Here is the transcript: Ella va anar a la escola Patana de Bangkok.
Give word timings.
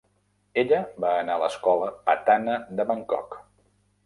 Ella 0.61 0.79
va 1.05 1.11
anar 1.17 1.35
a 1.35 1.41
la 1.43 1.49
escola 1.53 1.91
Patana 2.09 2.57
de 2.81 2.89
Bangkok. 2.95 3.39